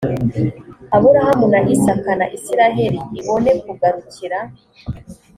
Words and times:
aburahamu 0.95 1.45
na 1.53 1.59
isaka 1.75 2.11
na 2.19 2.25
isirayeli 2.37 2.99
ibone 3.19 3.51
kugarukira 3.63 4.39